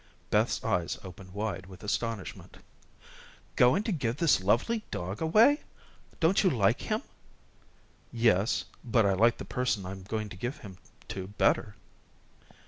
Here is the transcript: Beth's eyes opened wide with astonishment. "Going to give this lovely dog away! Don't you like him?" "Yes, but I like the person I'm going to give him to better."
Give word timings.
Beth's 0.31 0.63
eyes 0.63 0.97
opened 1.03 1.31
wide 1.31 1.67
with 1.67 1.83
astonishment. 1.83 2.57
"Going 3.55 3.83
to 3.83 3.91
give 3.91 4.17
this 4.17 4.41
lovely 4.41 4.83
dog 4.89 5.21
away! 5.21 5.61
Don't 6.19 6.41
you 6.43 6.49
like 6.49 6.81
him?" 6.81 7.03
"Yes, 8.11 8.65
but 8.83 9.05
I 9.05 9.13
like 9.13 9.37
the 9.37 9.45
person 9.45 9.85
I'm 9.85 10.01
going 10.01 10.27
to 10.29 10.35
give 10.35 10.57
him 10.57 10.79
to 11.09 11.27
better." 11.27 11.75